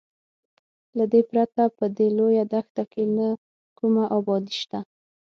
[0.97, 3.27] له دې پرته په دې لویه دښته کې نه
[3.77, 4.79] کومه ابادي شته.